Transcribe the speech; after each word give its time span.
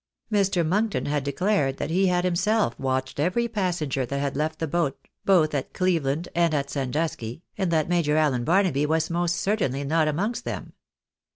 Mr. 0.31 0.65
Monkton 0.65 1.05
had 1.05 1.23
declared 1.23 1.77
that 1.77 1.91
he 1.91 2.07
had 2.07 2.23
himself 2.25 2.73
watched 2.79 3.19
every 3.19 3.47
passenger 3.47 4.03
that 4.03 4.19
had 4.19 4.35
left 4.35 4.57
the 4.57 4.67
boat, 4.67 4.97
both 5.25 5.53
at 5.53 5.73
Cleveland 5.75 6.27
and 6.33 6.55
at 6.55 6.71
Sandusky, 6.71 7.43
and 7.55 7.69
that 7.69 7.87
Major 7.87 8.17
Allen 8.17 8.43
Barnaby 8.43 8.85
v.'as 8.85 9.11
most 9.11 9.35
certainly 9.35 9.83
not 9.83 10.07
amongst 10.07 10.43
them. 10.43 10.73